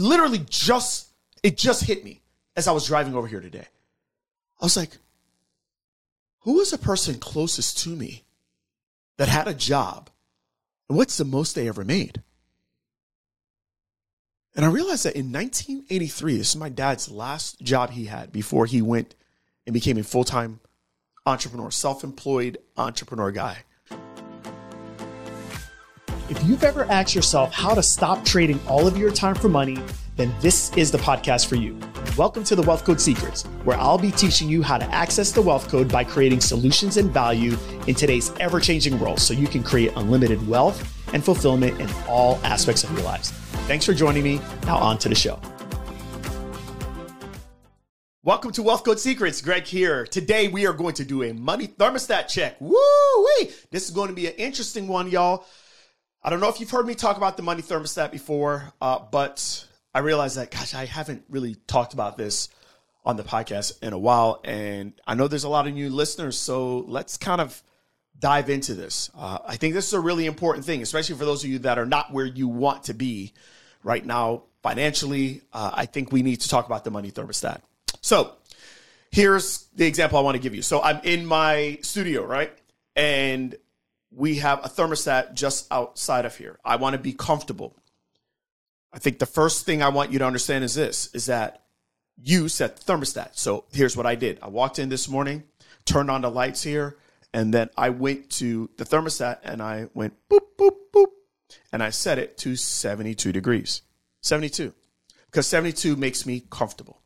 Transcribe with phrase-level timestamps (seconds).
[0.00, 1.08] literally just,
[1.42, 2.22] it just hit me
[2.56, 3.66] as I was driving over here today.
[4.60, 4.96] I was like,
[6.40, 8.24] who was the person closest to me
[9.18, 10.10] that had a job?
[10.88, 12.22] And what's the most they ever made?
[14.56, 18.66] And I realized that in 1983, this is my dad's last job he had before
[18.66, 19.14] he went
[19.66, 20.60] and became a full time
[21.24, 23.58] entrepreneur, self employed entrepreneur guy.
[26.30, 29.76] If you've ever asked yourself how to stop trading all of your time for money,
[30.14, 31.76] then this is the podcast for you.
[32.16, 35.42] Welcome to the Wealth Code Secrets, where I'll be teaching you how to access the
[35.42, 37.56] wealth code by creating solutions and value
[37.88, 40.80] in today's ever changing world so you can create unlimited wealth
[41.12, 43.32] and fulfillment in all aspects of your lives.
[43.66, 44.40] Thanks for joining me.
[44.66, 45.40] Now, on to the show.
[48.22, 49.42] Welcome to Wealth Code Secrets.
[49.42, 50.06] Greg here.
[50.06, 52.60] Today we are going to do a money thermostat check.
[52.60, 52.76] Woo
[53.40, 53.50] wee!
[53.72, 55.44] This is going to be an interesting one, y'all.
[56.22, 59.66] I don't know if you've heard me talk about the money thermostat before, uh, but
[59.94, 62.50] I realized that, gosh, I haven't really talked about this
[63.06, 64.40] on the podcast in a while.
[64.44, 66.36] And I know there's a lot of new listeners.
[66.36, 67.62] So let's kind of
[68.18, 69.10] dive into this.
[69.16, 71.78] Uh, I think this is a really important thing, especially for those of you that
[71.78, 73.32] are not where you want to be
[73.82, 75.40] right now financially.
[75.54, 77.62] Uh, I think we need to talk about the money thermostat.
[78.02, 78.32] So
[79.10, 80.60] here's the example I want to give you.
[80.60, 82.52] So I'm in my studio, right?
[82.94, 83.56] And
[84.10, 86.58] we have a thermostat just outside of here.
[86.64, 87.76] I want to be comfortable.
[88.92, 91.62] I think the first thing I want you to understand is this is that
[92.22, 93.30] you set the thermostat.
[93.32, 94.38] So here's what I did.
[94.42, 95.44] I walked in this morning,
[95.84, 96.96] turned on the lights here,
[97.32, 101.06] and then I went to the thermostat and I went boop, boop, boop,
[101.72, 103.82] and I set it to 72 degrees.
[104.22, 104.74] 72.
[105.26, 107.00] Because 72 makes me comfortable.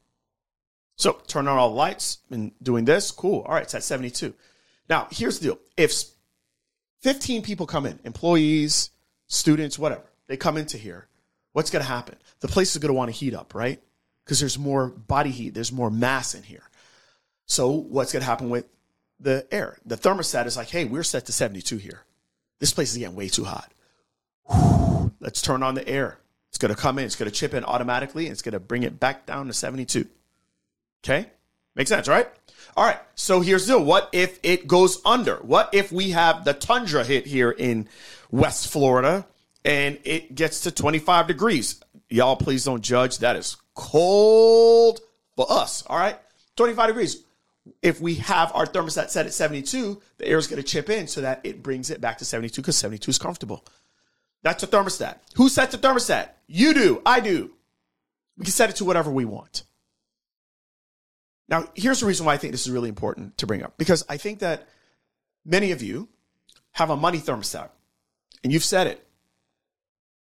[0.97, 3.43] So turn on all the lights and doing this, cool.
[3.43, 4.33] All right, it's at 72.
[4.89, 5.59] Now, here's the deal.
[5.77, 5.93] If
[7.05, 8.89] 15 people come in, employees,
[9.27, 11.07] students, whatever, they come into here,
[11.53, 12.17] what's going to happen?
[12.41, 13.79] The place is going to want to heat up, right?
[14.25, 16.63] Because there's more body heat, there's more mass in here.
[17.45, 18.65] So what's going to happen with
[19.21, 19.77] the air?
[19.85, 22.05] The thermostat is like, hey, we're set to 72 here.
[22.59, 23.71] This place is getting way too hot.
[25.21, 26.17] Let's turn on the air.
[26.49, 28.61] It's going to come in, it's going to chip in automatically, and it's going to
[28.61, 30.07] bring it back down to 72.
[31.05, 31.27] Okay?
[31.75, 32.29] Makes sense, right?
[32.77, 32.99] All right.
[33.15, 33.79] So here's the.
[33.79, 35.37] What if it goes under?
[35.37, 37.89] What if we have the tundra hit here in
[38.31, 39.27] West Florida
[39.65, 41.81] and it gets to 25 degrees?
[42.09, 43.19] Y'all, please don't judge.
[43.19, 45.01] That is cold
[45.37, 45.85] for us.
[45.87, 46.19] All right.
[46.57, 47.23] 25 degrees.
[47.81, 51.07] If we have our thermostat set at 72, the air is going to chip in
[51.07, 53.65] so that it brings it back to 72 because 72 is comfortable.
[54.43, 55.17] That's a thermostat.
[55.37, 56.29] Who sets the thermostat?
[56.47, 57.03] You do.
[57.07, 57.53] I do.
[58.37, 59.63] We can set it to whatever we want.
[61.55, 64.05] Now, here's the reason why I think this is really important to bring up because
[64.09, 64.67] I think that
[65.45, 66.09] many of you
[66.73, 67.69] have a money thermostat
[68.43, 69.07] and you've set it.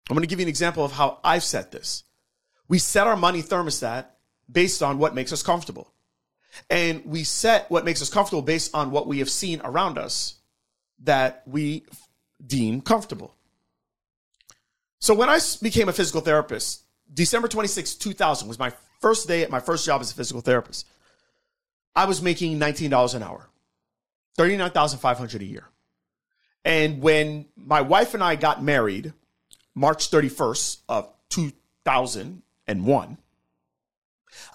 [0.10, 2.06] I'm going to give you an example of how I've set this.
[2.68, 4.08] We set our money thermostat
[4.52, 5.94] based on what makes us comfortable.
[6.72, 10.40] And we set what makes us comfortable based on what we have seen around us
[11.04, 11.86] that we
[12.44, 13.36] deem comfortable.
[14.98, 16.82] So when I became a physical therapist,
[17.14, 20.88] December 26, 2000 was my first day at my first job as a physical therapist.
[21.96, 23.50] I was making $19 an hour,
[24.38, 25.68] 39,500 a year.
[26.64, 29.14] And when my wife and I got married,
[29.74, 33.18] March 31st of 2001,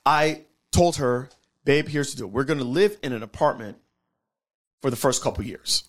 [0.05, 1.29] I told her,
[1.65, 2.29] babe, here's the deal.
[2.29, 3.79] We're going to live in an apartment
[4.81, 5.85] for the first couple years.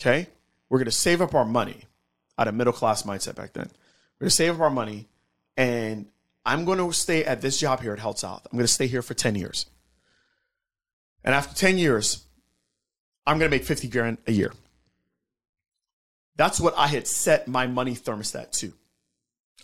[0.00, 0.28] Okay?
[0.68, 1.84] We're going to save up our money
[2.36, 3.68] out of middle class mindset back then.
[4.18, 5.08] We're going to save up our money
[5.56, 6.06] and
[6.44, 8.42] I'm going to stay at this job here at HealthSouth.
[8.50, 9.66] I'm going to stay here for 10 years.
[11.24, 12.24] And after 10 years,
[13.26, 14.52] I'm going to make 50 grand a year.
[16.36, 18.72] That's what I had set my money thermostat to.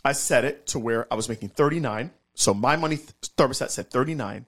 [0.05, 2.11] I set it to where I was making 39.
[2.35, 4.47] So my money thermostat said 39.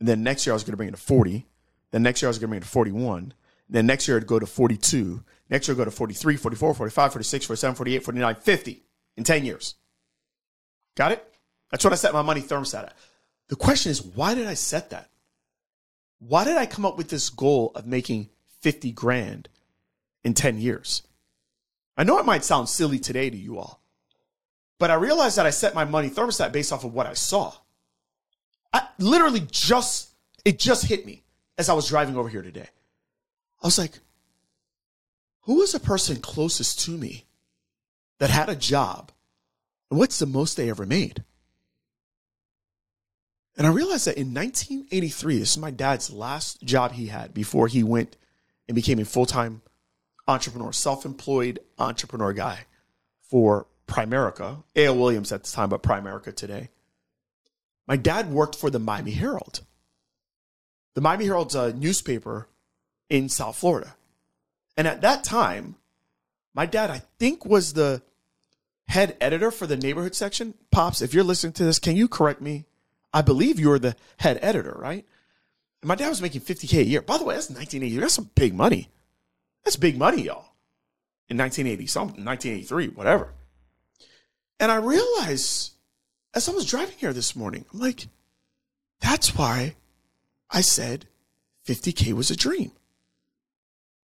[0.00, 1.46] And then next year I was going to bring it to 40.
[1.90, 3.34] Then next year I was going to bring it to 41.
[3.68, 5.22] Then next year it'd go to 42.
[5.50, 8.82] Next year it'd go to 43, 44, 45, 46, 47, 48, 49, 50
[9.16, 9.74] in 10 years.
[10.96, 11.34] Got it?
[11.70, 12.96] That's what I set my money thermostat at.
[13.48, 15.10] The question is, why did I set that?
[16.18, 18.30] Why did I come up with this goal of making
[18.60, 19.48] 50 grand
[20.24, 21.02] in 10 years?
[21.96, 23.82] I know it might sound silly today to you all,
[24.78, 27.52] but I realized that I set my money thermostat based off of what I saw.
[28.72, 30.10] I literally just,
[30.44, 31.24] it just hit me
[31.56, 32.68] as I was driving over here today.
[33.62, 33.98] I was like,
[35.42, 37.26] who was the person closest to me
[38.18, 39.12] that had a job?
[39.90, 41.24] And what's the most they ever made?
[43.56, 47.68] And I realized that in 1983, this is my dad's last job he had before
[47.68, 48.16] he went
[48.68, 49.62] and became a full time
[50.28, 52.66] entrepreneur, self employed entrepreneur guy
[53.22, 54.96] for Primerica, A.L.
[54.96, 56.70] Williams at the time, but Primerica today.
[57.86, 59.60] My dad worked for the Miami Herald.
[60.94, 62.48] The Miami Herald's a newspaper
[63.08, 63.94] in South Florida.
[64.76, 65.76] And at that time,
[66.54, 68.02] my dad, I think, was the
[68.88, 70.54] head editor for the neighborhood section.
[70.70, 72.64] Pops, if you're listening to this, can you correct me?
[73.16, 75.06] I believe you were the head editor, right?
[75.80, 77.00] And my dad was making 50K a year.
[77.00, 77.98] By the way, that's 1980.
[77.98, 78.90] That's some big money.
[79.64, 80.52] That's big money, y'all.
[81.30, 83.32] In 1980, something, 1983, whatever.
[84.60, 85.72] And I realized
[86.34, 88.08] as I was driving here this morning, I'm like,
[89.00, 89.76] that's why
[90.50, 91.06] I said
[91.66, 92.72] 50K was a dream.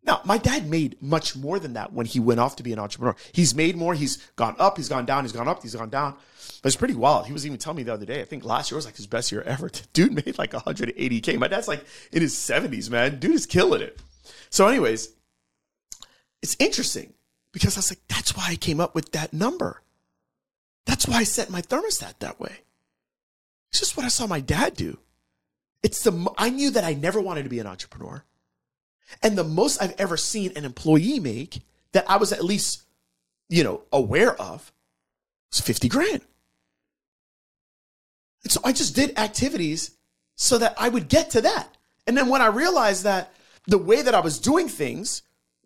[0.04, 2.78] Now, my dad made much more than that when he went off to be an
[2.80, 3.14] entrepreneur.
[3.30, 3.94] He's made more.
[3.94, 4.76] He's gone up.
[4.76, 5.24] He's gone down.
[5.24, 5.62] He's gone up.
[5.62, 6.16] He's gone down.
[6.62, 7.26] But it's pretty wild.
[7.26, 9.06] He was even telling me the other day, I think last year was like his
[9.06, 9.70] best year ever.
[9.92, 11.38] Dude made like 180K.
[11.38, 13.20] My dad's like in his 70s, man.
[13.20, 14.00] Dude is killing it.
[14.50, 15.08] So, anyways,
[16.42, 17.14] it's interesting
[17.52, 19.82] because I was like, that's why I came up with that number.
[20.84, 22.62] That's why I set my thermostat that way.
[23.70, 24.98] It's just what I saw my dad do.
[25.82, 28.24] It's the, I knew that I never wanted to be an entrepreneur.
[29.22, 31.62] And the most I've ever seen an employee make
[31.92, 32.82] that I was at least,
[33.48, 34.72] you know, aware of
[35.50, 36.22] was 50 grand.
[38.42, 39.92] And so I just did activities
[40.36, 41.76] so that I would get to that.
[42.06, 43.32] And then when I realized that
[43.66, 45.22] the way that I was doing things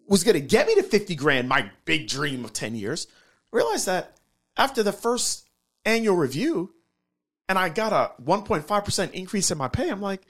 [0.06, 3.06] was going to get me to 50 grand, my big dream of 10 years,
[3.52, 4.16] I realized that
[4.56, 5.48] after the first
[5.84, 6.74] annual review
[7.48, 10.22] and I got a 1.5% increase in my pay, I'm like,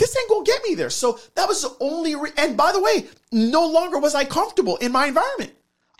[0.00, 0.90] this ain't gonna get me there.
[0.90, 4.76] So that was the only, re- and by the way, no longer was I comfortable
[4.78, 5.52] in my environment.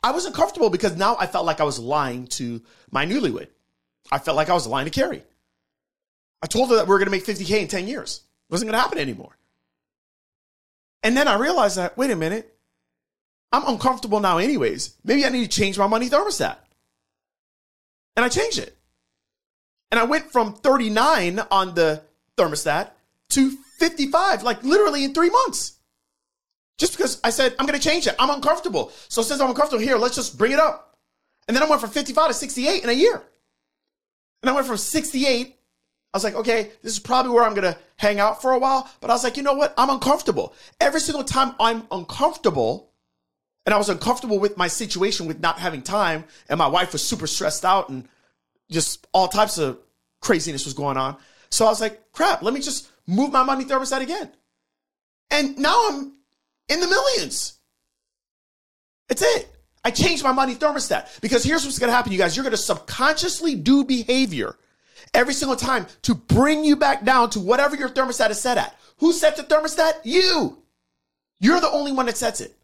[0.03, 3.49] I wasn't comfortable because now I felt like I was lying to my newlywed.
[4.11, 5.23] I felt like I was lying to Carrie.
[6.43, 8.23] I told her that we are gonna make 50K in 10 years.
[8.49, 9.37] It wasn't gonna happen anymore.
[11.03, 12.57] And then I realized that, wait a minute,
[13.53, 14.95] I'm uncomfortable now, anyways.
[15.05, 16.57] Maybe I need to change my money thermostat.
[18.17, 18.77] And I changed it.
[19.91, 22.03] And I went from 39 on the
[22.39, 22.93] thermostat
[23.31, 25.79] to 55, like literally in three months.
[26.79, 28.15] Just because I said, I'm going to change it.
[28.19, 28.91] I'm uncomfortable.
[29.09, 30.99] So since I'm uncomfortable here, let's just bring it up.
[31.47, 33.23] And then I went from 55 to 68 in a year.
[34.43, 35.57] And I went from 68.
[36.13, 38.59] I was like, okay, this is probably where I'm going to hang out for a
[38.59, 38.91] while.
[39.01, 39.75] But I was like, you know what?
[39.77, 40.55] I'm uncomfortable.
[40.81, 42.91] Every single time I'm uncomfortable,
[43.67, 47.07] and I was uncomfortable with my situation with not having time, and my wife was
[47.07, 48.09] super stressed out, and
[48.71, 49.79] just all types of
[50.21, 51.17] craziness was going on.
[51.51, 54.31] So I was like, crap, let me just move my money thermostat again.
[55.31, 56.13] And now I'm
[56.69, 57.59] in the millions.
[59.09, 59.49] It's it.
[59.85, 62.37] I changed my money thermostat because here's what's going to happen, you guys.
[62.37, 64.57] You're going to subconsciously do behavior
[65.15, 68.77] every single time to bring you back down to whatever your thermostat is set at.
[68.99, 69.95] Who sets the thermostat?
[70.05, 70.63] You.
[71.41, 72.55] You're the only one that sets it.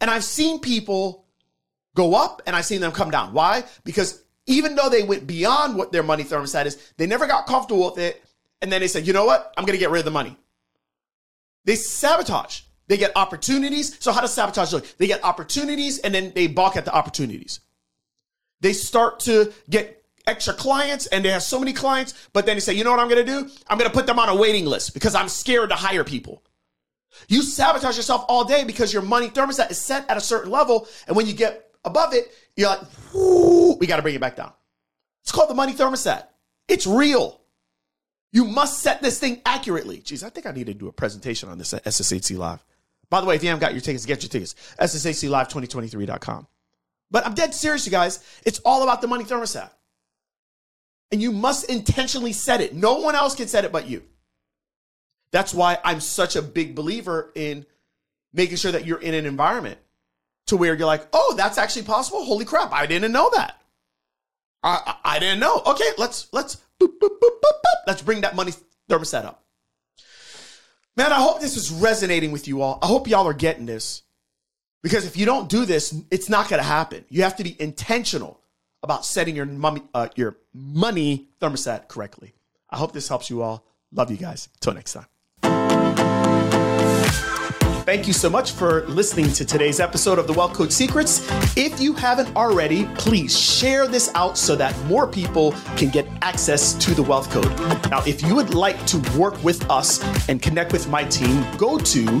[0.00, 1.24] And I've seen people
[1.94, 3.32] go up and I've seen them come down.
[3.32, 3.64] Why?
[3.84, 7.90] Because even though they went beyond what their money thermostat is, they never got comfortable
[7.90, 8.22] with it.
[8.62, 9.52] And then they say, you know what?
[9.56, 10.36] I'm going to get rid of the money.
[11.64, 12.62] They sabotage.
[12.88, 13.96] They get opportunities.
[14.02, 14.86] So how does sabotage look?
[14.98, 17.60] They get opportunities and then they balk at the opportunities.
[18.60, 22.60] They start to get extra clients and they have so many clients, but then they
[22.60, 23.50] say, you know what I'm going to do?
[23.68, 26.42] I'm going to put them on a waiting list because I'm scared to hire people.
[27.28, 30.86] You sabotage yourself all day because your money thermostat is set at a certain level.
[31.06, 32.80] And when you get above it, you're like,
[33.80, 34.52] we got to bring it back down.
[35.22, 36.26] It's called the money thermostat.
[36.68, 37.39] It's real.
[38.32, 39.98] You must set this thing accurately.
[39.98, 42.64] Geez, I think I need to do a presentation on this at SSHC Live.
[43.08, 44.54] By the way, if you haven't got your tickets, get your tickets.
[44.80, 46.46] SSHCLive2023.com.
[47.10, 48.24] But I'm dead serious, you guys.
[48.46, 49.70] It's all about the money thermostat.
[51.10, 52.72] And you must intentionally set it.
[52.72, 54.04] No one else can set it but you.
[55.32, 57.66] That's why I'm such a big believer in
[58.32, 59.78] making sure that you're in an environment
[60.46, 62.24] to where you're like, oh, that's actually possible.
[62.24, 63.60] Holy crap, I didn't know that.
[64.62, 65.62] I, I, I didn't know.
[65.66, 66.58] Okay, let's let's
[66.88, 68.52] boop, boop, boop, let's bring that money
[68.88, 69.44] thermostat up.
[70.96, 72.78] Man, I hope this is resonating with you all.
[72.82, 74.02] I hope y'all are getting this.
[74.82, 77.04] Because if you don't do this, it's not going to happen.
[77.08, 78.40] You have to be intentional
[78.82, 82.34] about setting your money, uh, your money thermostat correctly.
[82.70, 83.66] I hope this helps you all.
[83.92, 84.48] Love you guys.
[84.60, 85.06] Till next time.
[87.84, 91.26] Thank you so much for listening to today's episode of the Wealth Code Secrets.
[91.56, 96.74] If you haven't already, please share this out so that more people can get access
[96.74, 97.50] to the Wealth Code.
[97.90, 101.78] Now, if you would like to work with us and connect with my team, go
[101.78, 102.20] to